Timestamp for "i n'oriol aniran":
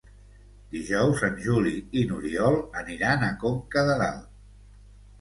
2.01-3.31